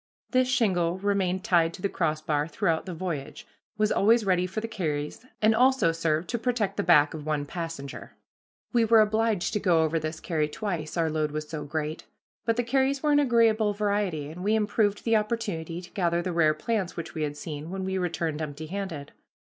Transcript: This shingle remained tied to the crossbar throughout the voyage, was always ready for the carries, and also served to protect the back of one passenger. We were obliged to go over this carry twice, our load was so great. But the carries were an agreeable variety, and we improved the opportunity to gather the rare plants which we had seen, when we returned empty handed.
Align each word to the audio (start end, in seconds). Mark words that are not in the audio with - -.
This 0.31 0.47
shingle 0.49 0.97
remained 0.97 1.43
tied 1.43 1.75
to 1.75 1.81
the 1.83 1.87
crossbar 1.87 2.47
throughout 2.47 2.87
the 2.87 2.93
voyage, 2.95 3.45
was 3.77 3.91
always 3.91 4.25
ready 4.25 4.47
for 4.47 4.59
the 4.59 4.67
carries, 4.67 5.23
and 5.43 5.53
also 5.53 5.91
served 5.91 6.27
to 6.31 6.39
protect 6.39 6.75
the 6.77 6.81
back 6.81 7.13
of 7.13 7.23
one 7.23 7.45
passenger. 7.45 8.15
We 8.73 8.83
were 8.83 9.01
obliged 9.01 9.53
to 9.53 9.59
go 9.59 9.83
over 9.83 9.99
this 9.99 10.19
carry 10.19 10.47
twice, 10.49 10.97
our 10.97 11.11
load 11.11 11.29
was 11.29 11.47
so 11.47 11.65
great. 11.65 12.05
But 12.45 12.55
the 12.55 12.63
carries 12.63 13.03
were 13.03 13.11
an 13.11 13.19
agreeable 13.19 13.73
variety, 13.73 14.31
and 14.31 14.43
we 14.43 14.55
improved 14.55 15.03
the 15.03 15.17
opportunity 15.17 15.83
to 15.83 15.91
gather 15.91 16.23
the 16.23 16.33
rare 16.33 16.55
plants 16.55 16.97
which 16.97 17.13
we 17.13 17.21
had 17.21 17.37
seen, 17.37 17.69
when 17.69 17.85
we 17.85 17.99
returned 17.99 18.41
empty 18.41 18.65
handed. 18.65 19.11